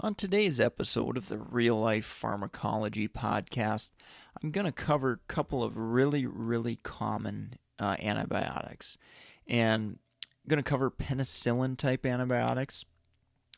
On 0.00 0.14
today's 0.14 0.60
episode 0.60 1.16
of 1.16 1.28
the 1.28 1.38
Real 1.38 1.74
Life 1.74 2.06
Pharmacology 2.06 3.08
Podcast, 3.08 3.90
I'm 4.40 4.52
going 4.52 4.64
to 4.64 4.70
cover 4.70 5.10
a 5.10 5.32
couple 5.32 5.64
of 5.64 5.76
really, 5.76 6.24
really 6.24 6.76
common 6.76 7.54
uh, 7.80 7.96
antibiotics. 7.98 8.96
And 9.48 9.98
I'm 10.22 10.48
going 10.48 10.62
to 10.62 10.70
cover 10.70 10.88
penicillin 10.88 11.76
type 11.76 12.06
antibiotics. 12.06 12.84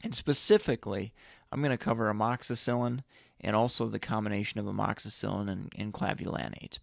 And 0.02 0.14
specifically, 0.14 1.12
I'm 1.52 1.60
going 1.60 1.76
to 1.76 1.84
cover 1.84 2.10
amoxicillin 2.10 3.00
and 3.42 3.54
also 3.54 3.88
the 3.88 3.98
combination 3.98 4.60
of 4.60 4.64
amoxicillin 4.64 5.50
and, 5.50 5.70
and 5.76 5.92
clavulanate. 5.92 6.78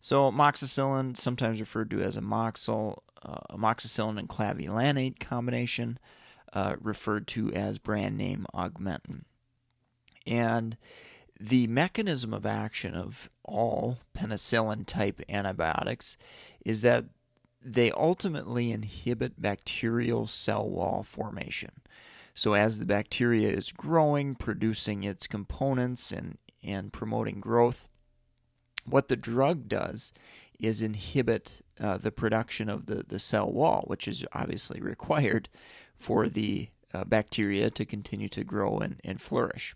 So, 0.00 0.30
amoxicillin, 0.30 1.16
sometimes 1.16 1.58
referred 1.58 1.90
to 1.90 2.00
as 2.00 2.16
amoxil, 2.16 2.98
uh, 3.24 3.56
amoxicillin 3.56 4.20
and 4.20 4.28
clavulanate 4.28 5.18
combination 5.18 5.98
uh, 6.54 6.76
referred 6.80 7.26
to 7.26 7.52
as 7.52 7.78
brand 7.78 8.16
name 8.16 8.46
Augmentin. 8.54 9.24
And 10.26 10.76
the 11.38 11.66
mechanism 11.66 12.32
of 12.32 12.46
action 12.46 12.94
of 12.94 13.28
all 13.44 13.98
penicillin 14.16 14.86
type 14.86 15.20
antibiotics 15.28 16.16
is 16.64 16.82
that 16.82 17.06
they 17.60 17.90
ultimately 17.90 18.70
inhibit 18.70 19.40
bacterial 19.40 20.26
cell 20.26 20.68
wall 20.68 21.02
formation. 21.02 21.72
So, 22.34 22.54
as 22.54 22.78
the 22.78 22.86
bacteria 22.86 23.48
is 23.48 23.72
growing, 23.72 24.34
producing 24.34 25.04
its 25.04 25.26
components 25.26 26.12
and, 26.12 26.38
and 26.62 26.92
promoting 26.92 27.40
growth, 27.40 27.88
what 28.84 29.08
the 29.08 29.16
drug 29.16 29.68
does 29.68 30.12
is 30.58 30.82
inhibit 30.82 31.62
uh, 31.80 31.96
the 31.96 32.10
production 32.10 32.68
of 32.68 32.86
the, 32.86 33.04
the 33.06 33.18
cell 33.18 33.50
wall, 33.50 33.84
which 33.86 34.06
is 34.08 34.24
obviously 34.32 34.80
required 34.80 35.48
for 36.04 36.28
the 36.28 36.68
uh, 36.92 37.02
bacteria 37.04 37.70
to 37.70 37.86
continue 37.86 38.28
to 38.28 38.44
grow 38.44 38.76
and, 38.76 39.00
and 39.02 39.22
flourish. 39.22 39.74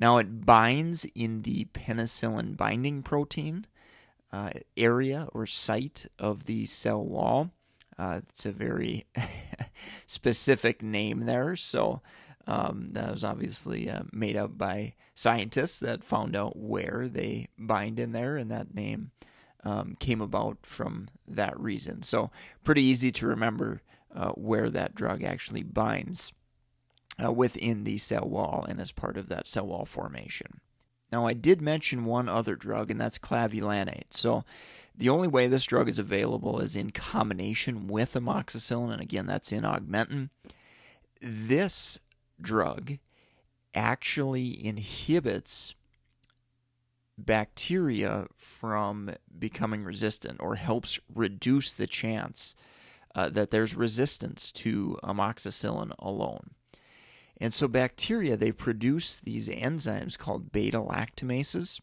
Now, 0.00 0.18
it 0.18 0.44
binds 0.44 1.06
in 1.14 1.42
the 1.42 1.66
penicillin 1.66 2.56
binding 2.56 3.04
protein 3.04 3.66
uh, 4.32 4.50
area 4.76 5.28
or 5.32 5.46
site 5.46 6.06
of 6.18 6.46
the 6.46 6.66
cell 6.66 7.04
wall. 7.04 7.52
Uh, 7.96 8.22
it's 8.28 8.44
a 8.44 8.50
very 8.50 9.06
specific 10.08 10.82
name 10.82 11.20
there. 11.20 11.54
So, 11.54 12.02
um, 12.48 12.88
that 12.90 13.12
was 13.12 13.22
obviously 13.22 13.88
uh, 13.88 14.02
made 14.12 14.36
up 14.36 14.58
by 14.58 14.94
scientists 15.14 15.78
that 15.78 16.02
found 16.02 16.34
out 16.34 16.56
where 16.56 17.08
they 17.08 17.46
bind 17.56 18.00
in 18.00 18.10
there, 18.10 18.36
and 18.36 18.50
that 18.50 18.74
name 18.74 19.12
um, 19.62 19.96
came 20.00 20.20
about 20.20 20.58
from 20.62 21.06
that 21.28 21.58
reason. 21.60 22.02
So, 22.02 22.32
pretty 22.64 22.82
easy 22.82 23.12
to 23.12 23.28
remember 23.28 23.82
uh, 24.14 24.30
where 24.30 24.70
that 24.70 24.94
drug 24.94 25.22
actually 25.22 25.62
binds 25.62 26.32
uh, 27.22 27.32
within 27.32 27.84
the 27.84 27.98
cell 27.98 28.28
wall 28.28 28.64
and 28.68 28.80
as 28.80 28.92
part 28.92 29.16
of 29.16 29.28
that 29.28 29.46
cell 29.46 29.66
wall 29.66 29.84
formation. 29.84 30.60
Now, 31.12 31.26
I 31.26 31.32
did 31.32 31.60
mention 31.62 32.06
one 32.06 32.28
other 32.28 32.56
drug, 32.56 32.90
and 32.90 33.00
that's 33.00 33.18
clavulanate. 33.18 34.10
So, 34.10 34.44
the 34.96 35.08
only 35.08 35.28
way 35.28 35.46
this 35.46 35.64
drug 35.64 35.88
is 35.88 35.98
available 35.98 36.60
is 36.60 36.74
in 36.76 36.90
combination 36.90 37.86
with 37.86 38.14
amoxicillin, 38.14 38.92
and 38.92 39.00
again, 39.00 39.26
that's 39.26 39.52
in 39.52 39.62
Augmentin. 39.62 40.30
This 41.20 41.98
drug 42.40 42.98
actually 43.74 44.64
inhibits 44.64 45.74
bacteria 47.16 48.26
from 48.36 49.14
becoming 49.38 49.84
resistant 49.84 50.40
or 50.40 50.56
helps 50.56 50.98
reduce 51.12 51.72
the 51.72 51.86
chance 51.86 52.56
uh, 53.14 53.28
that 53.30 53.50
there's 53.50 53.74
resistance 53.74 54.50
to 54.52 54.98
amoxicillin 55.02 55.92
alone. 55.98 56.50
And 57.40 57.52
so 57.52 57.68
bacteria, 57.68 58.36
they 58.36 58.52
produce 58.52 59.18
these 59.18 59.48
enzymes 59.48 60.18
called 60.18 60.52
beta 60.52 60.78
lactamases. 60.78 61.80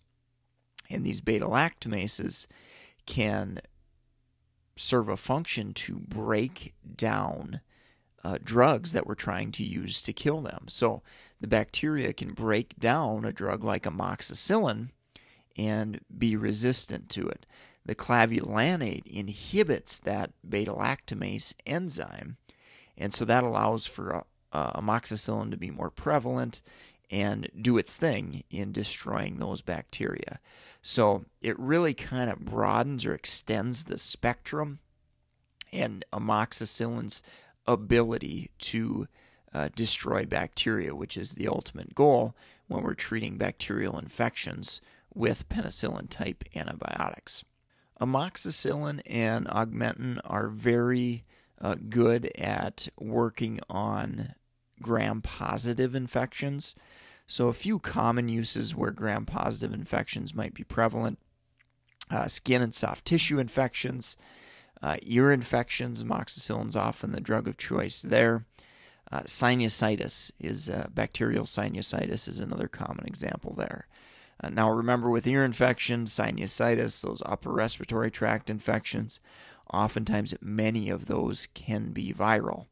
And 0.89 1.05
these 1.05 1.21
beta 1.21 1.45
lactamases 1.45 2.47
can 3.05 3.59
serve 4.75 5.09
a 5.09 5.17
function 5.17 5.73
to 5.73 5.95
break 5.99 6.73
down 6.95 7.61
uh, 8.23 8.37
drugs 8.43 8.93
that 8.93 9.07
we're 9.07 9.15
trying 9.15 9.51
to 9.51 9.63
use 9.63 10.01
to 10.01 10.13
kill 10.13 10.41
them. 10.41 10.65
So 10.67 11.01
the 11.39 11.47
bacteria 11.47 12.13
can 12.13 12.33
break 12.33 12.77
down 12.79 13.25
a 13.25 13.33
drug 13.33 13.63
like 13.63 13.83
amoxicillin 13.83 14.89
and 15.57 15.99
be 16.15 16.35
resistant 16.35 17.09
to 17.09 17.27
it. 17.27 17.45
The 17.85 17.95
clavulanate 17.95 19.07
inhibits 19.07 19.99
that 19.99 20.31
beta 20.47 20.71
lactamase 20.71 21.55
enzyme, 21.65 22.37
and 22.97 23.13
so 23.13 23.25
that 23.25 23.43
allows 23.43 23.85
for 23.85 24.23
uh, 24.53 24.79
amoxicillin 24.79 25.51
to 25.51 25.57
be 25.57 25.71
more 25.71 25.89
prevalent 25.89 26.61
and 27.09 27.49
do 27.59 27.77
its 27.77 27.97
thing 27.97 28.43
in 28.49 28.71
destroying 28.71 29.37
those 29.37 29.61
bacteria. 29.61 30.39
So 30.81 31.25
it 31.41 31.59
really 31.59 31.93
kind 31.93 32.29
of 32.29 32.45
broadens 32.45 33.05
or 33.05 33.13
extends 33.13 33.83
the 33.83 33.97
spectrum 33.97 34.79
and 35.73 36.05
amoxicillin's 36.13 37.21
ability 37.67 38.49
to 38.59 39.07
uh, 39.53 39.69
destroy 39.75 40.25
bacteria, 40.25 40.95
which 40.95 41.17
is 41.17 41.33
the 41.33 41.47
ultimate 41.47 41.93
goal 41.93 42.35
when 42.67 42.83
we're 42.83 42.93
treating 42.93 43.37
bacterial 43.37 43.99
infections 43.99 44.81
with 45.13 45.49
penicillin 45.49 46.09
type 46.09 46.45
antibiotics. 46.55 47.43
Amoxicillin 48.01 49.01
and 49.05 49.45
augmentin 49.47 50.19
are 50.25 50.47
very 50.47 51.23
uh, 51.61 51.75
good 51.89 52.31
at 52.35 52.87
working 52.99 53.59
on 53.69 54.33
gram 54.81 55.21
positive 55.21 55.93
infections. 55.93 56.73
So, 57.27 57.47
a 57.47 57.53
few 57.53 57.77
common 57.77 58.27
uses 58.27 58.75
where 58.75 58.91
gram 58.91 59.25
positive 59.25 59.71
infections 59.73 60.33
might 60.33 60.55
be 60.55 60.63
prevalent 60.63 61.19
uh, 62.09 62.27
skin 62.27 62.61
and 62.61 62.73
soft 62.73 63.05
tissue 63.05 63.39
infections, 63.39 64.17
uh, 64.81 64.97
ear 65.03 65.31
infections, 65.31 66.03
amoxicillin 66.03 66.67
is 66.67 66.75
often 66.75 67.11
the 67.11 67.21
drug 67.21 67.47
of 67.47 67.55
choice 67.55 68.01
there. 68.01 68.45
Uh, 69.11 69.21
sinusitis 69.21 70.31
is 70.39 70.69
uh, 70.69 70.87
bacterial 70.93 71.45
sinusitis 71.45 72.27
is 72.27 72.39
another 72.39 72.67
common 72.67 73.05
example 73.05 73.53
there. 73.57 73.87
Uh, 74.43 74.49
now, 74.49 74.71
remember 74.71 75.09
with 75.09 75.27
ear 75.27 75.45
infections, 75.45 76.11
sinusitis, 76.11 77.01
those 77.01 77.21
upper 77.25 77.51
respiratory 77.51 78.09
tract 78.09 78.49
infections, 78.49 79.19
oftentimes 79.71 80.33
many 80.41 80.89
of 80.89 81.05
those 81.05 81.47
can 81.53 81.91
be 81.91 82.11
viral 82.13 82.67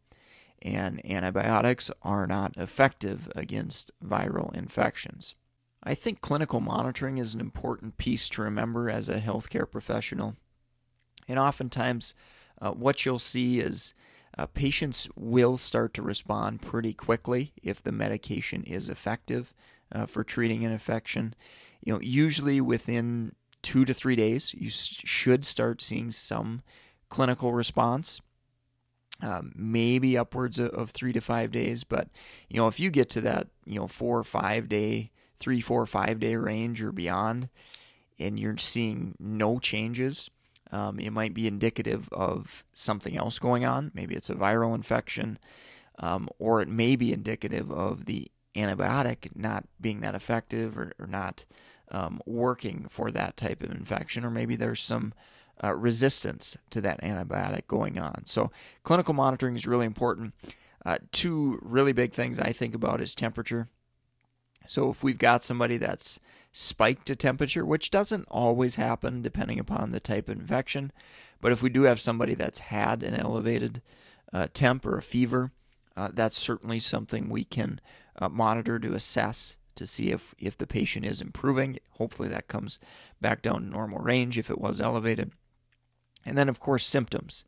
and 0.62 1.04
antibiotics 1.06 1.92
are 2.01 2.27
not 2.27 2.56
effective 2.57 3.31
against 3.36 3.92
viral 4.04 4.54
infections. 4.56 5.36
I 5.81 5.94
think 5.94 6.21
clinical 6.21 6.60
monitoring 6.60 7.18
is 7.18 7.33
an 7.33 7.39
important 7.39 7.98
piece 7.98 8.27
to 8.30 8.42
remember 8.42 8.89
as 8.89 9.07
a 9.07 9.21
healthcare 9.21 9.69
professional. 9.69 10.36
And 11.27 11.39
oftentimes, 11.39 12.13
uh, 12.62 12.71
what 12.71 13.06
you'll 13.06 13.19
see 13.19 13.60
is 13.60 13.94
uh, 14.38 14.45
patients 14.48 15.07
will 15.16 15.57
start 15.57 15.94
to 15.94 16.01
respond 16.01 16.62
pretty 16.62 16.94
quickly 16.94 17.54
if 17.63 17.81
the 17.81 17.92
medication 17.92 18.63
is 18.63 18.89
effective 18.89 19.54
uh, 19.94 20.06
for 20.06 20.24
treating 20.24 20.65
an 20.65 20.71
infection. 20.71 21.33
You 21.81 21.94
know, 21.94 22.00
usually 22.01 22.62
within 22.62 23.33
two 23.62 23.86
to 23.86 23.94
three 23.94 24.15
days, 24.15 24.53
you 24.53 24.69
should 24.69 25.45
start 25.45 25.81
seeing 25.81 26.12
some 26.12 26.62
clinical 27.09 27.53
response. 27.53 28.21
um, 29.21 29.51
maybe 29.56 30.18
upwards 30.18 30.59
of, 30.59 30.91
three 30.91 31.13
to 31.13 31.21
five 31.21 31.51
days. 31.51 31.83
But 31.83 32.07
you 32.47 32.57
know, 32.57 32.68
if 32.68 32.80
you 32.80 32.89
get 32.89 33.09
to 33.12 33.21
that, 33.21 33.47
you 33.65 33.80
know, 33.80 33.88
four 33.88 34.18
or 34.18 34.24
five 34.24 34.69
day, 34.69 35.12
three, 35.38 35.62
four, 35.62 35.86
five 35.86 36.19
day 36.19 36.35
range 36.35 36.81
or 36.81 36.92
beyond, 36.92 37.50
and 38.18 38.39
you're 38.39 38.57
seeing 38.57 39.15
no 39.19 39.59
changes, 39.59 40.30
um, 40.71 41.00
it 41.00 41.12
might 41.12 41.33
be 41.33 41.47
indicative 41.47 42.09
of 42.12 42.63
something 42.74 43.18
else 43.18 43.39
going 43.39 43.65
on. 43.65 43.92
Maybe 43.94 44.15
it's 44.15 44.30
a 44.30 44.35
viral 44.35 44.75
infection, 44.75 45.38
um, 46.00 46.30
or 46.38 46.62
it 46.62 46.68
may 46.69 46.95
be 46.95 47.12
indicative 47.12 47.71
of 47.71 48.06
the 48.06 48.31
antibiotic 48.59 49.35
not 49.35 49.65
being 49.79 50.01
that 50.01 50.15
effective 50.15 50.77
or, 50.77 50.94
or 51.00 51.07
not 51.07 51.45
um, 51.91 52.21
working 52.25 52.88
for 52.89 53.11
that 53.11 53.38
type 53.38 53.63
of 53.63 53.71
infection, 53.71 54.23
or 54.23 54.29
maybe 54.29 54.56
there's 54.56 54.81
some 54.81 55.13
uh, 55.63 55.73
resistance 55.73 56.57
to 56.69 56.81
that 56.81 57.01
antibiotic 57.01 57.67
going 57.67 58.00
on. 58.00 58.25
So, 58.25 58.51
clinical 58.83 59.13
monitoring 59.13 59.56
is 59.56 59.67
really 59.67 59.85
important. 59.85 60.33
Uh, 60.85 61.00
two 61.11 61.59
really 61.61 61.91
big 61.91 62.13
things 62.13 62.39
I 62.39 62.53
think 62.53 62.73
about 62.73 63.01
is 63.01 63.15
temperature. 63.15 63.67
So, 64.67 64.89
if 64.91 65.03
we've 65.03 65.17
got 65.17 65.44
somebody 65.44 65.77
that's 65.77 66.19
spiked 66.51 67.09
a 67.09 67.15
temperature, 67.15 67.65
which 67.65 67.91
doesn't 67.91 68.27
always 68.29 68.75
happen 68.75 69.21
depending 69.21 69.59
upon 69.59 69.91
the 69.91 70.00
type 70.00 70.29
of 70.29 70.39
infection, 70.39 70.91
but 71.41 71.51
if 71.51 71.61
we 71.61 71.69
do 71.69 71.83
have 71.83 72.00
somebody 72.00 72.35
that's 72.35 72.59
had 72.59 73.03
an 73.03 73.15
elevated 73.15 73.81
uh, 74.31 74.47
temp 74.53 74.85
or 74.85 74.97
a 74.97 75.01
fever, 75.01 75.51
uh, 75.97 76.09
that's 76.13 76.38
certainly 76.38 76.79
something 76.79 77.29
we 77.29 77.44
can 77.44 77.81
uh, 78.19 78.30
monitor 78.30 78.77
to 78.80 78.94
assess 78.94 79.56
to 79.80 79.88
see 79.88 80.12
if, 80.12 80.36
if 80.38 80.57
the 80.57 80.68
patient 80.68 81.06
is 81.06 81.21
improving. 81.21 81.80
Hopefully, 81.92 82.30
that 82.30 82.48
comes 82.48 82.80
back 83.21 83.42
down 83.42 83.62
to 83.62 83.69
normal 83.69 84.00
range 84.00 84.38
if 84.38 84.50
it 84.50 84.60
was 84.60 84.80
elevated. 84.80 85.31
And 86.25 86.38
then, 86.38 86.50
of 86.50 86.60
course, 86.60 86.86
symptoms. 86.86 87.45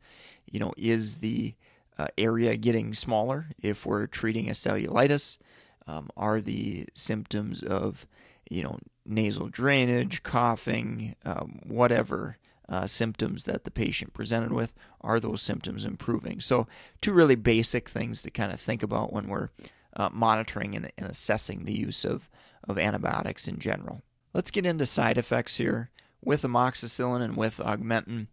You 0.50 0.58
know, 0.58 0.72
is 0.76 1.18
the 1.18 1.54
uh, 1.98 2.08
area 2.16 2.56
getting 2.56 2.94
smaller 2.94 3.50
if 3.62 3.84
we're 3.84 4.06
treating 4.06 4.48
a 4.48 4.52
cellulitis? 4.52 5.38
Um, 5.86 6.08
are 6.16 6.40
the 6.40 6.86
symptoms 6.94 7.62
of, 7.62 8.06
you 8.50 8.62
know, 8.62 8.78
nasal 9.04 9.48
drainage, 9.48 10.22
coughing, 10.22 11.16
um, 11.24 11.60
whatever 11.64 12.38
uh, 12.68 12.86
symptoms 12.86 13.44
that 13.44 13.64
the 13.64 13.70
patient 13.70 14.14
presented 14.14 14.52
with, 14.52 14.74
are 15.02 15.20
those 15.20 15.42
symptoms 15.42 15.84
improving? 15.84 16.40
So, 16.40 16.66
two 17.02 17.12
really 17.12 17.34
basic 17.34 17.88
things 17.88 18.22
to 18.22 18.30
kind 18.30 18.52
of 18.52 18.60
think 18.60 18.82
about 18.82 19.12
when 19.12 19.28
we're 19.28 19.50
uh, 19.96 20.08
monitoring 20.12 20.74
and, 20.74 20.90
and 20.96 21.08
assessing 21.08 21.64
the 21.64 21.72
use 21.72 22.04
of, 22.04 22.28
of 22.68 22.78
antibiotics 22.78 23.48
in 23.48 23.58
general. 23.58 24.02
Let's 24.32 24.50
get 24.50 24.66
into 24.66 24.86
side 24.86 25.18
effects 25.18 25.56
here. 25.56 25.90
With 26.24 26.42
amoxicillin 26.42 27.20
and 27.20 27.36
with 27.36 27.58
augmentin, 27.58 28.28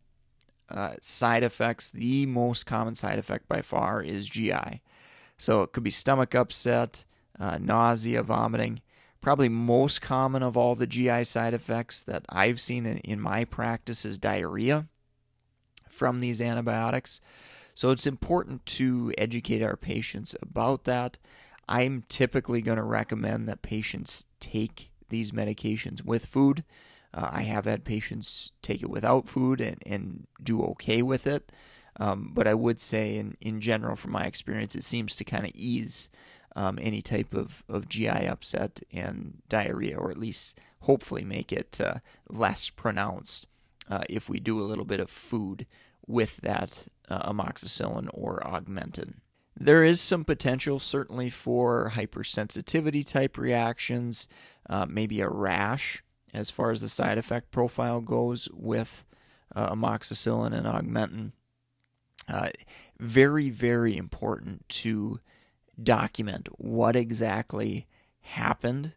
uh, 0.69 0.93
side 1.01 1.43
effects, 1.43 1.89
the 1.89 2.25
most 2.27 2.65
common 2.65 2.95
side 2.95 3.17
effect 3.17 3.47
by 3.47 3.61
far 3.61 4.03
is 4.03 4.29
GI. 4.29 4.81
So 5.37 5.63
it 5.63 5.71
could 5.71 5.83
be 5.83 5.89
stomach 5.89 6.35
upset, 6.35 7.03
uh, 7.39 7.57
nausea, 7.59 8.21
vomiting. 8.21 8.81
Probably 9.21 9.49
most 9.49 10.01
common 10.01 10.43
of 10.43 10.55
all 10.55 10.75
the 10.75 10.87
GI 10.87 11.23
side 11.23 11.53
effects 11.53 12.03
that 12.03 12.25
I've 12.29 12.61
seen 12.61 12.85
in, 12.85 12.99
in 12.99 13.19
my 13.19 13.43
practice 13.45 14.05
is 14.05 14.17
diarrhea 14.17 14.87
from 15.89 16.19
these 16.19 16.41
antibiotics. 16.41 17.19
So 17.73 17.91
it's 17.91 18.07
important 18.07 18.65
to 18.67 19.13
educate 19.17 19.63
our 19.63 19.77
patients 19.77 20.35
about 20.41 20.83
that. 20.83 21.17
I'm 21.69 22.03
typically 22.09 22.63
going 22.63 22.77
to 22.77 22.83
recommend 22.83 23.47
that 23.47 23.61
patients 23.61 24.25
take 24.39 24.91
these 25.09 25.31
medications 25.31 26.03
with 26.03 26.25
food. 26.25 26.63
Uh, 27.13 27.29
I 27.31 27.43
have 27.43 27.65
had 27.65 27.85
patients 27.85 28.51
take 28.63 28.81
it 28.81 28.89
without 28.89 29.27
food 29.27 29.61
and, 29.61 29.77
and 29.85 30.27
do 30.41 30.63
okay 30.63 31.03
with 31.03 31.27
it. 31.27 31.51
Um, 31.99 32.31
but 32.33 32.47
I 32.47 32.55
would 32.55 32.81
say, 32.81 33.17
in, 33.17 33.37
in 33.39 33.61
general, 33.61 33.95
from 33.95 34.11
my 34.11 34.25
experience, 34.25 34.75
it 34.75 34.83
seems 34.83 35.15
to 35.17 35.23
kind 35.23 35.45
of 35.45 35.51
ease 35.53 36.09
um, 36.55 36.79
any 36.81 37.03
type 37.03 37.33
of, 37.35 37.63
of 37.69 37.87
GI 37.87 38.07
upset 38.07 38.81
and 38.91 39.41
diarrhea, 39.47 39.97
or 39.97 40.09
at 40.09 40.17
least 40.17 40.57
hopefully 40.81 41.23
make 41.23 41.51
it 41.51 41.79
uh, 41.79 41.95
less 42.29 42.69
pronounced 42.69 43.45
uh, 43.89 44.03
if 44.09 44.27
we 44.27 44.39
do 44.39 44.59
a 44.59 44.63
little 44.63 44.85
bit 44.85 44.99
of 44.99 45.09
food 45.09 45.67
with 46.07 46.37
that 46.37 46.87
uh, 47.09 47.31
amoxicillin 47.31 48.09
or 48.13 48.39
augmentin. 48.39 49.15
There 49.59 49.83
is 49.83 49.99
some 49.99 50.23
potential, 50.23 50.79
certainly, 50.79 51.29
for 51.29 51.91
hypersensitivity 51.93 53.05
type 53.05 53.37
reactions, 53.37 54.29
uh, 54.69 54.85
maybe 54.89 55.19
a 55.19 55.27
rash 55.27 56.01
as 56.33 56.49
far 56.49 56.71
as 56.71 56.79
the 56.79 56.87
side 56.87 57.17
effect 57.17 57.51
profile 57.51 57.99
goes 57.99 58.47
with 58.53 59.03
uh, 59.53 59.73
amoxicillin 59.73 60.53
and 60.53 60.65
augmentin. 60.65 61.33
Uh, 62.27 62.49
very, 62.99 63.49
very 63.49 63.97
important 63.97 64.67
to 64.69 65.19
document 65.81 66.47
what 66.57 66.95
exactly 66.95 67.87
happened 68.21 68.93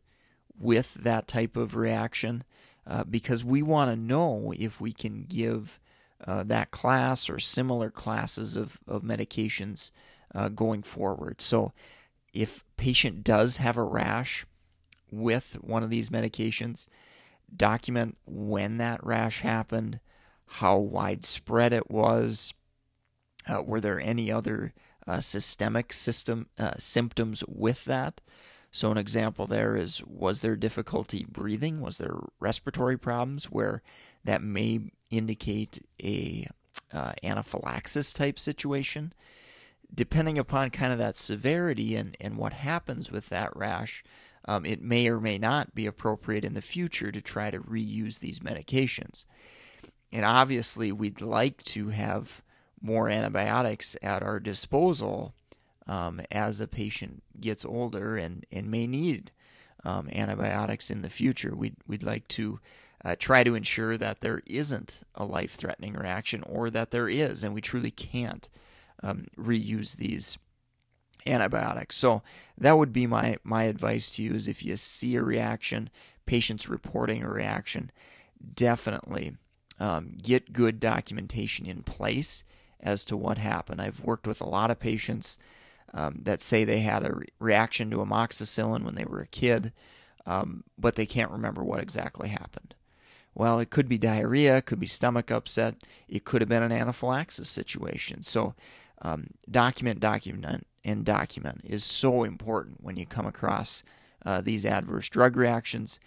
with 0.57 0.95
that 0.95 1.27
type 1.27 1.57
of 1.57 1.75
reaction 1.75 2.45
uh, 2.87 3.03
because 3.05 3.45
we 3.45 3.63
want 3.63 3.91
to 3.91 3.97
know 3.97 4.53
if 4.57 4.81
we 4.81 4.93
can 4.93 5.25
give 5.25 5.81
uh, 6.25 6.45
that 6.45 6.71
class 6.71 7.29
or 7.29 7.39
similar 7.39 7.91
classes 7.91 8.55
of, 8.55 8.79
of 8.87 9.03
medications 9.03 9.91
uh, 10.35 10.49
going 10.49 10.83
forward. 10.83 11.41
So, 11.41 11.73
if 12.33 12.65
patient 12.77 13.23
does 13.23 13.59
have 13.59 13.77
a 13.77 13.83
rash 13.83 14.47
with 15.11 15.59
one 15.61 15.83
of 15.83 15.91
these 15.91 16.09
medications, 16.09 16.87
document 17.55 18.17
when 18.25 18.79
that 18.79 19.05
rash 19.05 19.41
happened, 19.41 20.01
how 20.47 20.79
widespread 20.79 21.73
it 21.73 21.91
was, 21.91 22.55
uh, 23.47 23.63
were 23.63 23.81
there 23.81 24.01
any 24.01 24.31
other 24.31 24.73
uh, 25.07 25.21
systemic 25.21 25.93
system 25.93 26.49
uh, 26.59 26.73
symptoms 26.79 27.45
with 27.47 27.85
that? 27.85 28.21
So 28.71 28.91
an 28.91 28.97
example 28.97 29.47
there 29.47 29.77
is 29.77 30.03
was 30.07 30.41
there 30.41 30.57
difficulty 30.57 31.27
breathing? 31.29 31.81
Was 31.81 31.99
there 31.99 32.17
respiratory 32.41 32.97
problems 32.97 33.47
where 33.47 33.83
that 34.25 34.43
may 34.43 34.81
indicate 35.11 35.85
a 36.03 36.49
uh, 36.93 37.13
anaphylaxis 37.23 38.13
type 38.15 38.39
situation? 38.39 39.13
Depending 39.95 40.39
upon 40.39 40.71
kind 40.71 40.93
of 40.93 40.99
that 40.99 41.17
severity 41.17 41.97
and, 41.97 42.17
and 42.21 42.37
what 42.37 42.55
happens 42.55 43.11
with 43.11 43.29
that 43.29 43.55
rash, 43.55 44.03
um, 44.47 44.65
it 44.65 44.81
may 44.81 45.09
or 45.09 45.21
may 45.21 45.39
not 45.39 45.75
be 45.75 45.87
appropriate 45.87 46.45
in 46.45 46.55
the 46.55 46.63
future 46.63 47.13
to 47.13 47.21
try 47.21 47.51
to 47.51 47.61
reuse 47.61 48.19
these 48.19 48.41
medications. 48.41 49.27
And 50.11 50.25
obviously, 50.25 50.93
we'd 50.93 51.21
like 51.21 51.63
to 51.65 51.89
have 51.89 52.43
more 52.81 53.09
antibiotics 53.09 53.97
at 54.03 54.23
our 54.23 54.41
disposal 54.41 55.35
um, 55.87 56.21
as 56.31 56.61
a 56.61 56.67
patient 56.67 57.23
gets 57.41 57.65
older 57.65 58.17
and, 58.17 58.45
and 58.51 58.71
may 58.71 58.87
need 58.87 59.31
um, 59.85 60.09
antibiotics 60.13 60.91
in 60.91 61.03
the 61.03 61.11
future. 61.11 61.55
We'd, 61.55 61.77
we'd 61.87 62.03
like 62.03 62.29
to 62.29 62.61
uh, 63.05 63.17
try 63.19 63.43
to 63.45 63.55
ensure 63.55 63.97
that 63.97 64.21
there 64.21 64.43
isn't 64.47 65.03
a 65.15 65.25
life 65.25 65.55
threatening 65.55 65.95
reaction 65.95 66.43
or 66.45 66.71
that 66.71 66.91
there 66.91 67.09
is, 67.09 67.43
and 67.43 67.55
we 67.55 67.61
truly 67.61 67.91
can't 67.91 68.49
um, 69.03 69.27
reuse 69.39 69.97
these 69.97 70.39
antibiotics. 71.27 71.97
So 71.97 72.23
that 72.59 72.77
would 72.77 72.93
be 72.93 73.07
my 73.07 73.37
my 73.45 73.65
advice 73.65 74.11
to 74.13 74.23
you 74.23 74.35
is 74.35 74.49
if 74.49 74.65
you 74.65 74.77
see 74.77 75.17
a 75.17 75.23
reaction, 75.23 75.91
patients 76.27 76.69
reporting 76.69 77.23
a 77.23 77.31
reaction, 77.31 77.91
definitely 78.55 79.37
um, 79.79 80.17
get 80.23 80.53
good 80.53 80.81
documentation 80.81 81.67
in 81.67 81.83
place 81.83 82.45
as 82.81 83.05
to 83.05 83.17
what 83.17 83.39
happened. 83.39 83.81
I've 83.81 84.05
worked 84.05 84.27
with 84.27 84.41
a 84.41 84.49
lot 84.49 84.71
of 84.71 84.81
patients 84.81 85.39
um, 85.95 86.21
that 86.23 86.43
say 86.43 86.65
they 86.65 86.81
had 86.81 87.05
a 87.05 87.15
re- 87.15 87.27
reaction 87.39 87.91
to 87.91 87.99
amoxicillin 87.99 88.85
when 88.85 88.95
they 88.95 89.05
were 89.05 89.21
a 89.21 89.27
kid, 89.27 89.73
um, 90.27 90.65
but 90.79 90.97
they 90.97 91.07
can't 91.07 91.31
remember 91.31 91.63
what 91.63 91.81
exactly 91.81 92.29
happened. 92.29 92.75
Well, 93.35 93.59
it 93.59 93.71
could 93.71 93.89
be 93.89 93.99
diarrhea, 93.99 94.59
it 94.59 94.67
could 94.67 94.81
be 94.81 94.87
stomach 94.87 95.31
upset, 95.31 95.77
it 96.09 96.25
could 96.25 96.43
have 96.43 96.49
been 96.49 96.63
an 96.63 96.73
anaphylaxis 96.73 97.49
situation. 97.49 98.23
So, 98.23 98.55
um, 99.03 99.29
document, 99.51 100.01
document, 100.01 100.67
and 100.85 101.05
document 101.05 101.61
is 101.65 101.85
so 101.85 102.25
important 102.25 102.83
when 102.83 102.97
you 102.97 103.07
come 103.07 103.27
across 103.27 103.83
uh, 104.25 104.41
these 104.41 104.65
adverse 104.65 105.09
drug 105.09 105.37
reactions 105.37 106.01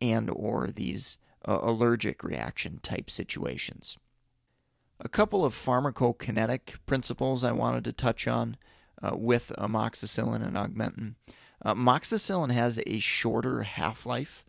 and 0.00 0.30
or 0.30 0.68
these 0.68 1.18
uh, 1.46 1.58
allergic 1.62 2.22
reaction 2.22 2.78
type 2.82 3.10
situations. 3.10 3.98
A 5.00 5.08
couple 5.08 5.44
of 5.44 5.54
pharmacokinetic 5.54 6.76
principles 6.86 7.42
I 7.42 7.52
wanted 7.52 7.84
to 7.84 7.92
touch 7.92 8.28
on 8.28 8.56
uh, 9.02 9.16
with 9.16 9.52
amoxicillin 9.58 10.46
and 10.46 10.56
augmentin. 10.56 11.14
Uh, 11.64 11.74
amoxicillin 11.74 12.52
has 12.52 12.80
a 12.86 13.00
shorter 13.00 13.62
half 13.62 14.06
life. 14.06 14.44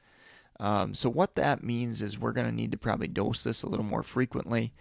Um, 0.60 0.94
so, 0.94 1.10
what 1.10 1.36
that 1.36 1.64
means 1.64 2.02
is 2.02 2.20
we're 2.20 2.32
going 2.32 2.48
to 2.48 2.56
need 2.56 2.72
to 2.72 2.78
probably 2.78 3.08
dose 3.08 3.44
this 3.44 3.64
a 3.64 3.70
little 3.70 3.86
more 3.86 4.04
frequently. 4.04 4.74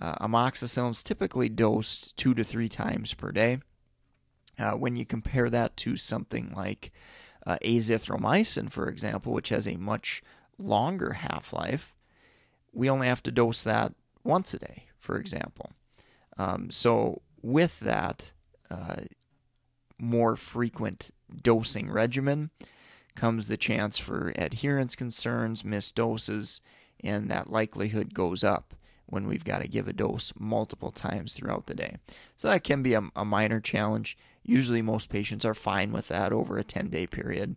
Uh, 0.00 0.16
amoxicillin 0.26 0.90
is 0.90 1.02
typically 1.02 1.48
dosed 1.48 2.16
two 2.16 2.34
to 2.34 2.44
three 2.44 2.68
times 2.68 3.14
per 3.14 3.32
day. 3.32 3.58
Uh, 4.58 4.72
when 4.72 4.96
you 4.96 5.04
compare 5.04 5.50
that 5.50 5.76
to 5.76 5.96
something 5.96 6.52
like 6.56 6.92
uh, 7.46 7.58
azithromycin, 7.62 8.70
for 8.70 8.88
example, 8.88 9.32
which 9.32 9.50
has 9.50 9.68
a 9.68 9.76
much 9.76 10.22
longer 10.58 11.14
half 11.14 11.52
life, 11.52 11.94
we 12.72 12.90
only 12.90 13.06
have 13.06 13.22
to 13.22 13.30
dose 13.30 13.62
that 13.62 13.94
once 14.24 14.52
a 14.54 14.58
day, 14.58 14.84
for 14.98 15.18
example. 15.18 15.70
Um, 16.36 16.70
so 16.70 17.22
with 17.42 17.80
that 17.80 18.32
uh, 18.70 19.02
more 19.98 20.36
frequent 20.36 21.10
dosing 21.42 21.90
regimen 21.90 22.50
comes 23.14 23.46
the 23.46 23.56
chance 23.56 23.98
for 23.98 24.32
adherence 24.36 24.94
concerns, 24.94 25.64
missed 25.64 25.94
doses, 25.94 26.60
and 27.02 27.30
that 27.30 27.50
likelihood 27.50 28.12
goes 28.12 28.44
up 28.44 28.74
when 29.06 29.26
we've 29.26 29.44
got 29.44 29.62
to 29.62 29.68
give 29.68 29.88
a 29.88 29.92
dose 29.92 30.32
multiple 30.38 30.90
times 30.90 31.32
throughout 31.34 31.66
the 31.66 31.74
day. 31.74 31.96
So 32.36 32.48
that 32.48 32.64
can 32.64 32.82
be 32.82 32.94
a, 32.94 33.02
a 33.14 33.24
minor 33.24 33.60
challenge. 33.60 34.16
Usually, 34.42 34.82
most 34.82 35.08
patients 35.08 35.44
are 35.44 35.54
fine 35.54 35.92
with 35.92 36.08
that 36.08 36.32
over 36.32 36.58
a 36.58 36.64
10 36.64 36.88
day 36.88 37.06
period, 37.06 37.56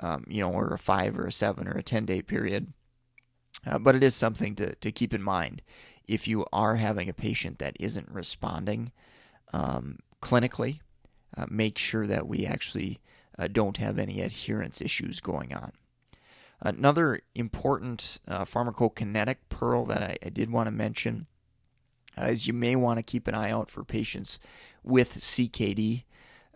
um, 0.00 0.24
you 0.28 0.42
know, 0.42 0.52
or 0.52 0.72
a 0.72 0.78
five 0.78 1.18
or 1.18 1.26
a 1.26 1.32
seven 1.32 1.68
or 1.68 1.72
a 1.72 1.82
10 1.82 2.04
day 2.06 2.22
period. 2.22 2.72
Uh, 3.66 3.78
but 3.78 3.94
it 3.94 4.02
is 4.02 4.14
something 4.14 4.54
to, 4.56 4.74
to 4.76 4.90
keep 4.90 5.14
in 5.14 5.22
mind 5.22 5.62
if 6.08 6.26
you 6.26 6.44
are 6.52 6.76
having 6.76 7.08
a 7.08 7.14
patient 7.14 7.58
that 7.58 7.76
isn't 7.78 8.08
responding 8.10 8.92
um, 9.52 9.98
clinically. 10.20 10.80
Uh, 11.36 11.46
make 11.48 11.78
sure 11.78 12.06
that 12.06 12.26
we 12.26 12.44
actually 12.44 13.00
uh, 13.38 13.48
don't 13.50 13.78
have 13.78 13.98
any 13.98 14.20
adherence 14.20 14.80
issues 14.80 15.20
going 15.20 15.54
on. 15.54 15.72
Another 16.64 17.20
important 17.34 18.18
uh, 18.28 18.44
pharmacokinetic 18.44 19.36
pearl 19.48 19.84
that 19.86 20.02
I, 20.02 20.16
I 20.24 20.28
did 20.28 20.50
want 20.50 20.68
to 20.68 20.70
mention 20.70 21.26
uh, 22.16 22.26
is 22.26 22.46
you 22.46 22.52
may 22.52 22.76
want 22.76 22.98
to 22.98 23.02
keep 23.02 23.26
an 23.26 23.34
eye 23.34 23.50
out 23.50 23.68
for 23.68 23.82
patients 23.82 24.38
with 24.84 25.18
CKD, 25.18 26.04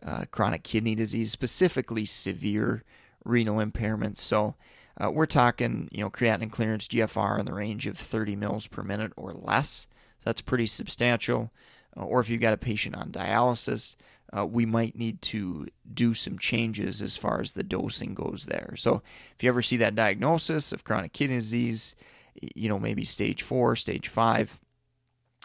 uh, 0.04 0.24
chronic 0.30 0.62
kidney 0.62 0.94
disease, 0.94 1.32
specifically 1.32 2.04
severe 2.04 2.84
renal 3.24 3.58
impairment. 3.58 4.16
So 4.16 4.54
uh, 4.96 5.10
we're 5.10 5.26
talking, 5.26 5.88
you 5.90 6.04
know, 6.04 6.10
creatinine 6.10 6.52
clearance 6.52 6.86
GFR 6.86 7.40
in 7.40 7.46
the 7.46 7.52
range 7.52 7.88
of 7.88 7.98
30 7.98 8.36
mils 8.36 8.68
per 8.68 8.82
minute 8.82 9.12
or 9.16 9.32
less. 9.32 9.88
So 10.18 10.24
that's 10.26 10.40
pretty 10.40 10.66
substantial. 10.66 11.50
Uh, 11.96 12.04
or 12.04 12.20
if 12.20 12.28
you've 12.28 12.40
got 12.40 12.54
a 12.54 12.58
patient 12.58 12.94
on 12.94 13.10
dialysis, 13.10 13.96
uh, 14.36 14.46
we 14.46 14.66
might 14.66 14.96
need 14.96 15.22
to 15.22 15.66
do 15.92 16.14
some 16.14 16.38
changes 16.38 17.00
as 17.00 17.16
far 17.16 17.40
as 17.40 17.52
the 17.52 17.62
dosing 17.62 18.14
goes 18.14 18.46
there. 18.46 18.74
So 18.76 19.02
if 19.34 19.42
you 19.42 19.48
ever 19.48 19.62
see 19.62 19.76
that 19.78 19.94
diagnosis 19.94 20.72
of 20.72 20.84
chronic 20.84 21.12
kidney 21.12 21.36
disease, 21.36 21.94
you 22.54 22.68
know, 22.68 22.78
maybe 22.78 23.04
stage 23.04 23.42
four, 23.42 23.76
stage 23.76 24.08
five, 24.08 24.58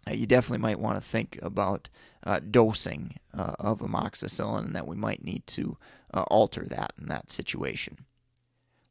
uh, 0.07 0.13
you 0.13 0.25
definitely 0.25 0.61
might 0.61 0.79
want 0.79 0.97
to 0.97 1.07
think 1.07 1.37
about 1.41 1.89
uh, 2.23 2.39
dosing 2.39 3.17
uh, 3.33 3.53
of 3.59 3.79
amoxicillin 3.79 4.65
and 4.65 4.75
that 4.75 4.87
we 4.87 4.95
might 4.95 5.23
need 5.23 5.45
to 5.47 5.77
uh, 6.13 6.23
alter 6.23 6.65
that 6.65 6.93
in 6.99 7.07
that 7.07 7.31
situation. 7.31 8.05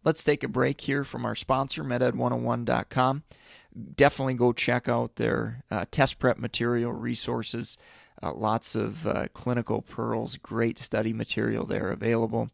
Let's 0.03 0.25
take 0.25 0.43
a 0.43 0.49
break 0.49 0.81
here 0.81 1.05
from 1.05 1.27
our 1.27 1.35
sponsor, 1.35 1.85
meded101.com. 1.85 3.23
Definitely 3.95 4.35
go 4.35 4.53
check 4.53 4.89
out 4.89 5.17
their 5.17 5.63
uh, 5.71 5.85
test 5.91 6.19
prep 6.19 6.39
material 6.39 6.93
resources. 6.93 7.77
Uh, 8.23 8.35
lots 8.35 8.75
of 8.75 9.07
uh, 9.07 9.27
clinical 9.33 9.83
pearls, 9.83 10.37
great 10.37 10.79
study 10.79 11.13
material 11.13 11.65
there 11.65 11.91
available. 11.91 12.51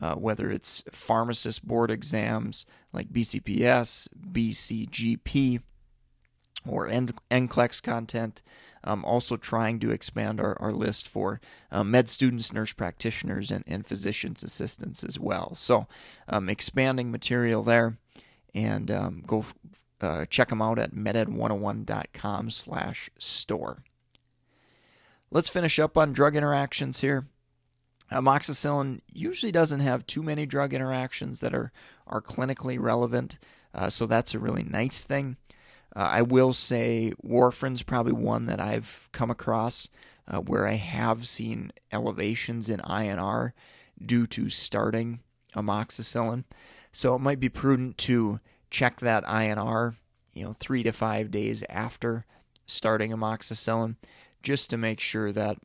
Uh, 0.00 0.16
whether 0.16 0.50
it's 0.50 0.82
pharmacist 0.90 1.64
board 1.64 1.88
exams 1.88 2.66
like 2.92 3.12
BCPS, 3.12 4.08
BCGP, 4.32 5.60
or 6.66 6.88
NCLEX 6.88 7.82
content. 7.82 8.42
Um, 8.82 9.04
also, 9.04 9.36
trying 9.36 9.78
to 9.80 9.90
expand 9.90 10.40
our, 10.40 10.56
our 10.60 10.72
list 10.72 11.06
for 11.08 11.42
uh, 11.70 11.84
med 11.84 12.08
students, 12.08 12.50
nurse 12.52 12.72
practitioners, 12.72 13.50
and, 13.50 13.64
and 13.66 13.86
physicians' 13.86 14.42
assistants 14.42 15.04
as 15.04 15.18
well. 15.18 15.54
So, 15.54 15.86
um, 16.28 16.48
expanding 16.50 17.10
material 17.10 17.62
there, 17.62 17.96
and 18.54 18.90
um, 18.90 19.22
go 19.26 19.46
uh, 20.00 20.26
check 20.26 20.50
them 20.50 20.60
out 20.60 20.78
at 20.78 20.94
meded101.com/store. 20.94 23.84
Let's 25.34 25.48
finish 25.48 25.80
up 25.80 25.98
on 25.98 26.12
drug 26.12 26.36
interactions 26.36 27.00
here. 27.00 27.26
Amoxicillin 28.12 29.00
usually 29.12 29.50
doesn't 29.50 29.80
have 29.80 30.06
too 30.06 30.22
many 30.22 30.46
drug 30.46 30.72
interactions 30.72 31.40
that 31.40 31.52
are, 31.52 31.72
are 32.06 32.22
clinically 32.22 32.78
relevant, 32.78 33.40
uh, 33.74 33.90
so 33.90 34.06
that's 34.06 34.32
a 34.32 34.38
really 34.38 34.62
nice 34.62 35.02
thing. 35.02 35.36
Uh, 35.96 36.08
I 36.08 36.22
will 36.22 36.52
say 36.52 37.14
warfarin's 37.20 37.82
probably 37.82 38.12
one 38.12 38.46
that 38.46 38.60
I've 38.60 39.08
come 39.10 39.28
across 39.28 39.88
uh, 40.28 40.38
where 40.38 40.68
I 40.68 40.74
have 40.74 41.26
seen 41.26 41.72
elevations 41.90 42.68
in 42.68 42.78
INR 42.78 43.54
due 44.00 44.28
to 44.28 44.48
starting 44.48 45.18
amoxicillin. 45.56 46.44
So 46.92 47.16
it 47.16 47.20
might 47.20 47.40
be 47.40 47.48
prudent 47.48 47.98
to 47.98 48.38
check 48.70 49.00
that 49.00 49.24
INR, 49.24 49.96
you 50.32 50.44
know, 50.44 50.52
three 50.52 50.84
to 50.84 50.92
five 50.92 51.32
days 51.32 51.64
after 51.68 52.24
starting 52.66 53.10
amoxicillin 53.10 53.96
just 54.44 54.70
to 54.70 54.76
make 54.76 55.00
sure 55.00 55.32
that 55.32 55.58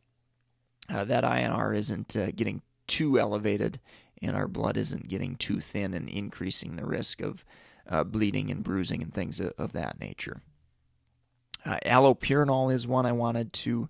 uh, 0.90 1.04
that 1.04 1.24
INR 1.24 1.76
isn't 1.76 2.16
uh, 2.16 2.32
getting 2.32 2.64
too 2.88 3.20
elevated 3.20 3.80
and 4.22 4.36
our 4.36 4.48
blood 4.48 4.76
isn't 4.76 5.08
getting 5.08 5.36
too 5.36 5.60
thin 5.60 5.94
and 5.94 6.10
increasing 6.10 6.76
the 6.76 6.86
risk 6.86 7.22
of 7.22 7.46
uh, 7.88 8.04
bleeding 8.04 8.50
and 8.50 8.64
bruising 8.64 9.04
and 9.04 9.14
things 9.14 9.40
of, 9.40 9.54
of 9.58 9.74
that 9.74 10.00
nature. 10.00 10.42
Uh, 11.66 11.78
allopurinol 11.86 12.74
is 12.74 12.88
one 12.88 13.06
I 13.06 13.12
wanted 13.12 13.54
to 13.54 13.90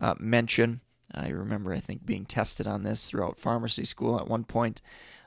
uh, 0.00 0.14
mention. 0.18 0.80
I 1.12 1.28
remember, 1.28 1.72
I 1.72 1.80
think, 1.80 2.06
being 2.06 2.24
tested 2.24 2.66
on 2.66 2.82
this 2.82 3.06
throughout 3.06 3.38
pharmacy 3.38 3.84
school 3.84 4.18
at 4.18 4.28
one 4.28 4.44
point. 4.44 4.80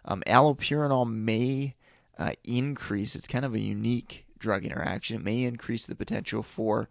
Um, 0.05 0.23
allopurinol 0.25 1.11
may 1.11 1.75
uh, 2.17 2.33
increase, 2.43 3.15
it's 3.15 3.27
kind 3.27 3.45
of 3.45 3.53
a 3.53 3.59
unique 3.59 4.25
drug 4.37 4.63
interaction, 4.63 5.17
it 5.17 5.23
may 5.23 5.43
increase 5.43 5.85
the 5.85 5.95
potential 5.95 6.43
for 6.43 6.87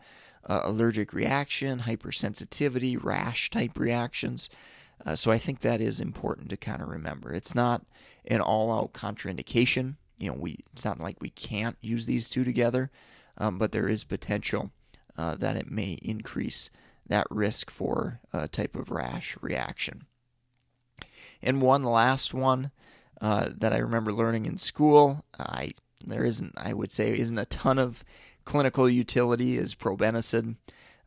uh, 0.46 0.62
allergic 0.64 1.12
reaction, 1.12 1.80
hypersensitivity, 1.80 3.02
rash 3.02 3.50
type 3.50 3.78
reactions. 3.78 4.48
Uh, 5.04 5.14
so 5.14 5.30
I 5.30 5.38
think 5.38 5.60
that 5.60 5.80
is 5.80 6.00
important 6.00 6.50
to 6.50 6.56
kind 6.56 6.82
of 6.82 6.88
remember. 6.88 7.32
It's 7.32 7.54
not 7.54 7.84
an 8.26 8.40
all-out 8.40 8.92
contraindication. 8.92 9.96
You 10.18 10.30
know, 10.30 10.36
we 10.38 10.58
it's 10.72 10.84
not 10.84 11.00
like 11.00 11.16
we 11.20 11.30
can't 11.30 11.76
use 11.80 12.06
these 12.06 12.28
two 12.28 12.44
together, 12.44 12.90
um, 13.38 13.58
but 13.58 13.72
there 13.72 13.88
is 13.88 14.04
potential 14.04 14.70
uh, 15.16 15.36
that 15.36 15.56
it 15.56 15.70
may 15.70 15.92
increase 16.02 16.70
that 17.06 17.26
risk 17.30 17.70
for 17.70 18.20
a 18.32 18.46
type 18.46 18.76
of 18.76 18.90
rash 18.90 19.36
reaction. 19.40 20.04
And 21.42 21.62
one 21.62 21.82
last 21.82 22.34
one 22.34 22.70
uh, 23.20 23.50
that 23.56 23.72
I 23.72 23.78
remember 23.78 24.12
learning 24.12 24.46
in 24.46 24.58
school, 24.58 25.24
I 25.38 25.72
there 26.04 26.24
isn't 26.24 26.54
I 26.56 26.72
would 26.72 26.92
say 26.92 27.18
isn't 27.18 27.38
a 27.38 27.46
ton 27.46 27.78
of 27.78 28.04
clinical 28.50 28.90
utility 28.90 29.56
is 29.56 29.76
probenecid. 29.76 30.56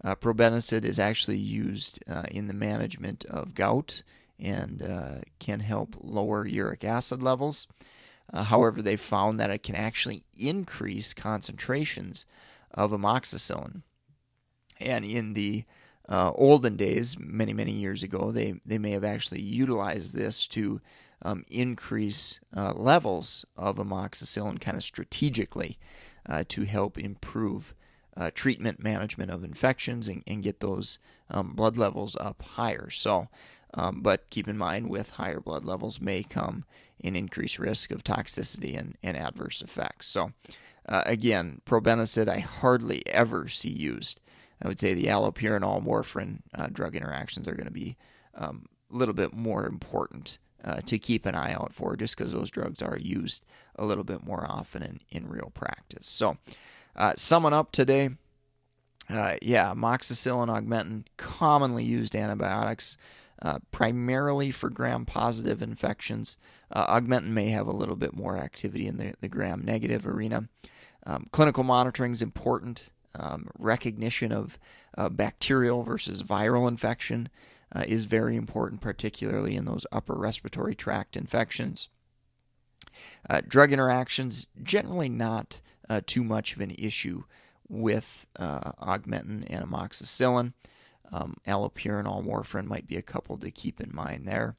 Uh, 0.02 0.16
probenecid 0.16 0.86
is 0.86 0.98
actually 0.98 1.38
used 1.38 2.02
uh, 2.10 2.24
in 2.32 2.48
the 2.48 2.54
management 2.54 3.26
of 3.26 3.54
gout 3.54 4.02
and 4.40 4.82
uh, 4.82 5.16
can 5.40 5.60
help 5.60 5.98
lower 6.00 6.48
uric 6.48 6.86
acid 6.86 7.22
levels. 7.22 7.68
Uh, 8.32 8.44
however, 8.44 8.82
they 8.82 8.96
found 8.96 9.42
that 9.42 9.50
it 9.50 9.62
can 9.62 9.76
actually 9.76 10.24
increase 10.38 11.14
concentrations 11.14 12.26
of 12.74 12.92
amoxicillin. 12.92 13.82
And 14.80 15.04
in 15.04 15.34
the 15.34 15.66
uh, 16.08 16.32
olden 16.36 16.78
days, 16.78 17.18
many, 17.20 17.52
many 17.52 17.74
years 17.74 18.04
ago, 18.04 18.32
they, 18.32 18.54
they 18.66 18.78
may 18.78 18.92
have 18.92 19.04
actually 19.04 19.42
utilized 19.42 20.16
this 20.16 20.48
to 20.48 20.80
um, 21.22 21.44
increase 21.50 22.40
uh, 22.56 22.72
levels 22.72 23.44
of 23.58 23.76
amoxicillin 23.76 24.62
kind 24.62 24.78
of 24.78 24.84
strategically 24.84 25.78
uh, 26.28 26.44
to 26.50 26.64
help 26.64 26.98
improve 26.98 27.74
uh, 28.16 28.32
treatment 28.34 28.82
management 28.82 29.32
of 29.32 29.44
infections 29.44 30.08
and, 30.08 30.24
and 30.28 30.44
get 30.44 30.60
those 30.60 31.00
um, 31.30 31.54
blood 31.54 31.78
levels 31.78 32.16
up 32.20 32.42
higher. 32.42 32.90
So, 32.90 33.28
um, 33.74 34.02
but 34.02 34.30
keep 34.30 34.48
in 34.48 34.58
mind, 34.58 34.90
with 34.90 35.12
higher 35.12 35.40
blood 35.40 35.66
levels 35.66 36.00
may 36.00 36.24
come 36.24 36.66
an 37.04 37.16
increased 37.16 37.60
risk 37.60 37.92
of 37.92 38.04
toxicity 38.04 38.78
and, 38.78 38.96
and 39.02 39.18
adverse 39.18 39.62
effects. 39.62 40.08
So, 40.08 40.32
uh, 40.88 41.04
again, 41.06 41.62
probenecid 41.66 42.28
I 42.28 42.40
hardly 42.40 43.06
ever 43.08 43.48
see 43.48 43.72
used. 43.72 44.20
I 44.62 44.68
would 44.68 44.80
say 44.80 44.94
the 44.94 45.08
allopurinol 45.08 45.84
warfarin 45.84 46.40
uh, 46.54 46.68
drug 46.72 46.96
interactions 46.96 47.48
are 47.48 47.56
going 47.56 47.66
to 47.68 47.72
be 47.72 47.98
um, 48.36 48.68
a 48.92 48.96
little 48.96 49.14
bit 49.14 49.34
more 49.34 49.66
important 49.66 50.38
uh, 50.64 50.82
to 50.82 50.98
keep 50.98 51.26
an 51.26 51.36
eye 51.36 51.54
out 51.54 51.74
for 51.74 51.96
just 51.96 52.18
because 52.18 52.32
those 52.32 52.52
drugs 52.52 52.82
are 52.82 52.98
used 52.98 53.46
a 53.76 53.86
little 53.86 54.04
bit 54.04 54.24
more 54.24 54.46
often 54.50 54.84
in, 54.84 55.00
in 55.10 55.28
real 55.28 55.52
practice. 55.54 56.06
So, 56.06 56.38
uh, 56.96 57.14
summing 57.18 57.54
up 57.54 57.72
today, 57.72 58.12
uh, 59.10 59.36
yeah, 59.42 59.74
amoxicillin, 59.74 60.48
augmentin, 60.48 61.06
commonly 61.18 61.84
used 61.84 62.16
antibiotics, 62.16 62.98
uh, 63.42 63.60
primarily 63.72 64.52
for 64.52 64.70
gram 64.70 65.06
positive 65.06 65.62
infections. 65.62 66.38
Uh, 66.72 66.88
augmentin 66.88 67.30
may 67.30 67.50
have 67.50 67.68
a 67.68 67.72
little 67.74 67.96
bit 67.96 68.16
more 68.16 68.38
activity 68.38 68.88
in 68.88 68.98
the, 68.98 69.14
the 69.20 69.28
gram 69.28 69.64
negative 69.66 70.08
arena. 70.08 70.48
Um, 71.06 71.28
clinical 71.32 71.64
monitoring 71.64 72.14
is 72.14 72.22
important. 72.22 72.90
Um, 73.16 73.50
recognition 73.60 74.32
of 74.32 74.58
uh, 74.98 75.10
bacterial 75.10 75.84
versus 75.84 76.24
viral 76.24 76.68
infection 76.68 77.30
uh, 77.76 77.84
is 77.88 78.06
very 78.06 78.36
important, 78.36 78.82
particularly 78.82 79.56
in 79.56 79.66
those 79.66 79.86
upper 79.92 80.14
respiratory 80.14 80.76
tract 80.76 81.18
infections. 81.18 81.90
Uh, 83.30 83.42
drug 83.48 83.74
interactions, 83.74 84.48
generally 84.62 85.10
not 85.10 85.62
uh, 85.90 86.02
too 86.06 86.24
much 86.24 86.54
of 86.54 86.62
an 86.62 86.72
issue 86.78 87.24
with 87.68 88.28
uh, 88.38 88.72
augmentin 88.74 89.46
and 89.50 89.66
amoxicillin. 89.66 90.54
um, 91.12 91.38
allopurinol, 91.48 92.26
warfarin 92.26 92.66
might 92.66 92.88
be 92.88 92.96
a 92.98 93.02
couple 93.02 93.38
to 93.38 93.52
keep 93.52 93.80
in 93.80 93.94
mind 93.94 94.28
there. 94.28 94.56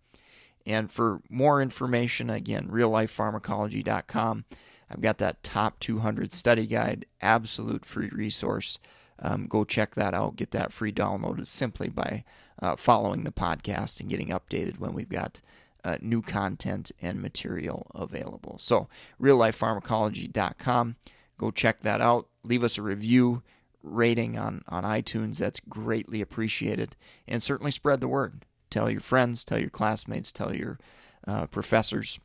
And 0.67 0.91
for 0.91 1.21
more 1.29 1.61
information, 1.61 2.31
again, 2.31 2.69
reallifepharmacology.com. 2.69 4.45
I've 4.91 5.01
got 5.01 5.19
that 5.19 5.43
top 5.43 5.79
200 5.81 6.33
study 6.33 6.67
guide, 6.67 7.07
absolute 7.21 7.85
free 7.85 8.09
resource. 8.11 8.79
Um, 9.19 9.47
go 9.47 9.65
check 9.65 9.95
that 9.95 10.15
out. 10.15 10.37
Get 10.37 10.53
that 10.53 10.73
free 10.73 10.93
download 10.93 11.47
simply 11.47 11.89
by 11.89 12.25
uh, 12.61 12.77
following 12.77 13.25
the 13.25 13.33
podcast 13.33 14.01
and 14.01 14.11
getting 14.11 14.29
updated 14.29 14.79
when 14.79 14.93
we've 14.93 15.09
got 15.09 15.41
uh, 15.85 15.99
new 16.01 16.23
content 16.23 16.91
and 17.01 17.21
material 17.21 17.87
available. 17.95 18.57
So, 18.59 18.89
reallifepharmacology.com. 19.21 20.97
Go 21.37 21.51
check 21.51 21.81
that 21.81 22.01
out. 22.01 22.29
Leave 22.43 22.65
us 22.65 22.79
a 22.79 22.83
review, 22.83 23.43
rating 23.83 24.39
on, 24.39 24.63
on 24.69 24.85
iTunes. 24.85 25.39
That's 25.39 25.61
greatly 25.61 26.21
appreciated. 26.21 26.97
And 27.29 27.43
certainly 27.43 27.71
spread 27.71 28.01
the 28.01 28.09
word. 28.09 28.47
Tell 28.71 28.91
your 28.91 29.01
friends, 29.01 29.45
tell 29.45 29.59
your 29.59 29.71
classmates, 29.71 30.33
tell 30.33 30.55
your 30.55 30.79
uh, 31.27 31.47
professors, 31.47 32.19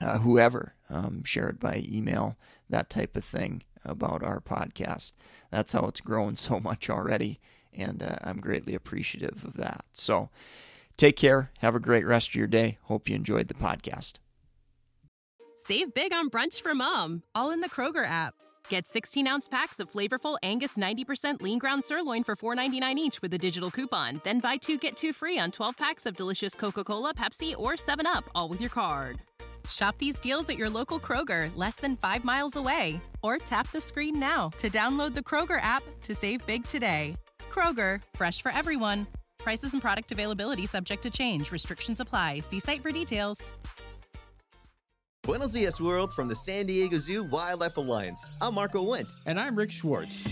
uh, 0.00 0.18
whoever. 0.18 0.74
Um, 0.88 1.22
share 1.22 1.48
it 1.48 1.60
by 1.60 1.84
email, 1.86 2.36
that 2.68 2.90
type 2.90 3.16
of 3.16 3.24
thing 3.24 3.62
about 3.84 4.22
our 4.22 4.40
podcast. 4.40 5.12
That's 5.50 5.72
how 5.72 5.84
it's 5.86 6.00
grown 6.00 6.36
so 6.36 6.60
much 6.60 6.88
already. 6.88 7.40
And 7.76 8.02
uh, 8.02 8.16
I'm 8.22 8.40
greatly 8.40 8.74
appreciative 8.74 9.44
of 9.44 9.54
that. 9.54 9.84
So 9.92 10.30
take 10.96 11.16
care. 11.16 11.50
Have 11.58 11.74
a 11.74 11.80
great 11.80 12.06
rest 12.06 12.30
of 12.30 12.34
your 12.34 12.46
day. 12.46 12.78
Hope 12.84 13.08
you 13.08 13.14
enjoyed 13.14 13.48
the 13.48 13.54
podcast. 13.54 14.14
Save 15.56 15.92
big 15.94 16.12
on 16.12 16.30
brunch 16.30 16.60
for 16.60 16.74
mom, 16.74 17.22
all 17.34 17.50
in 17.50 17.60
the 17.60 17.68
Kroger 17.68 18.06
app. 18.06 18.34
Get 18.70 18.86
16 18.86 19.26
ounce 19.26 19.48
packs 19.48 19.78
of 19.80 19.90
flavorful 19.90 20.38
Angus 20.42 20.76
90% 20.76 21.42
lean 21.42 21.58
ground 21.58 21.84
sirloin 21.84 22.24
for 22.24 22.34
$4.99 22.36 22.94
each 22.96 23.20
with 23.20 23.34
a 23.34 23.38
digital 23.38 23.70
coupon. 23.70 24.20
Then 24.24 24.40
buy 24.40 24.56
two 24.56 24.78
get 24.78 24.96
two 24.96 25.12
free 25.12 25.38
on 25.38 25.50
12 25.50 25.76
packs 25.76 26.06
of 26.06 26.16
delicious 26.16 26.54
Coca 26.54 26.84
Cola, 26.84 27.12
Pepsi, 27.12 27.54
or 27.56 27.72
7UP, 27.72 28.24
all 28.34 28.48
with 28.48 28.60
your 28.60 28.70
card. 28.70 29.18
Shop 29.68 29.94
these 29.98 30.18
deals 30.20 30.48
at 30.48 30.58
your 30.58 30.70
local 30.70 30.98
Kroger, 30.98 31.50
less 31.56 31.76
than 31.76 31.96
five 31.96 32.24
miles 32.24 32.56
away. 32.56 33.00
Or 33.22 33.38
tap 33.38 33.70
the 33.70 33.80
screen 33.80 34.18
now 34.18 34.50
to 34.58 34.70
download 34.70 35.14
the 35.14 35.20
Kroger 35.20 35.60
app 35.60 35.82
to 36.02 36.14
save 36.14 36.44
big 36.46 36.66
today. 36.66 37.14
Kroger, 37.50 38.00
fresh 38.14 38.40
for 38.42 38.50
everyone. 38.52 39.06
Prices 39.38 39.72
and 39.72 39.82
product 39.82 40.12
availability 40.12 40.66
subject 40.66 41.02
to 41.02 41.10
change. 41.10 41.52
Restrictions 41.52 42.00
apply. 42.00 42.40
See 42.40 42.60
site 42.60 42.82
for 42.82 42.92
details. 42.92 43.50
Buenos 45.22 45.52
dias, 45.52 45.80
world, 45.80 46.14
from 46.14 46.28
the 46.28 46.34
San 46.34 46.66
Diego 46.66 46.98
Zoo 46.98 47.24
Wildlife 47.24 47.76
Alliance. 47.76 48.32
I'm 48.40 48.54
Marco 48.54 48.82
Wendt. 48.82 49.10
And 49.26 49.38
I'm 49.38 49.54
Rick 49.54 49.70
Schwartz. 49.70 50.24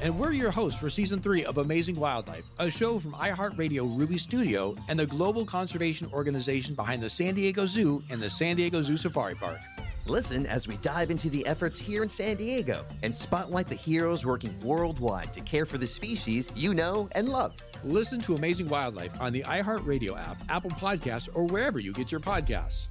And 0.00 0.18
we're 0.18 0.32
your 0.32 0.50
hosts 0.50 0.78
for 0.78 0.90
season 0.90 1.20
three 1.20 1.44
of 1.44 1.56
Amazing 1.58 1.98
Wildlife, 1.98 2.44
a 2.58 2.70
show 2.70 2.98
from 2.98 3.12
iHeartRadio 3.12 3.96
Ruby 3.96 4.18
Studio 4.18 4.74
and 4.88 4.98
the 4.98 5.06
global 5.06 5.46
conservation 5.46 6.10
organization 6.12 6.74
behind 6.74 7.02
the 7.02 7.08
San 7.08 7.34
Diego 7.34 7.64
Zoo 7.64 8.02
and 8.10 8.20
the 8.20 8.28
San 8.28 8.56
Diego 8.56 8.82
Zoo 8.82 8.96
Safari 8.96 9.34
Park. 9.34 9.58
Listen 10.08 10.46
as 10.46 10.68
we 10.68 10.76
dive 10.78 11.10
into 11.10 11.28
the 11.28 11.44
efforts 11.46 11.80
here 11.80 12.04
in 12.04 12.08
San 12.08 12.36
Diego 12.36 12.84
and 13.02 13.14
spotlight 13.14 13.68
the 13.68 13.74
heroes 13.74 14.24
working 14.24 14.54
worldwide 14.60 15.32
to 15.32 15.40
care 15.40 15.66
for 15.66 15.78
the 15.78 15.86
species 15.86 16.50
you 16.54 16.74
know 16.74 17.08
and 17.12 17.28
love. 17.28 17.56
Listen 17.82 18.20
to 18.20 18.36
Amazing 18.36 18.68
Wildlife 18.68 19.20
on 19.20 19.32
the 19.32 19.42
iHeartRadio 19.42 20.18
app, 20.18 20.40
Apple 20.48 20.70
Podcasts, 20.70 21.28
or 21.34 21.46
wherever 21.46 21.80
you 21.80 21.92
get 21.92 22.12
your 22.12 22.20
podcasts. 22.20 22.88